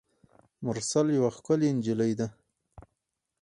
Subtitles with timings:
[0.65, 2.27] مرسل یوه ښکلي نجلۍ ده.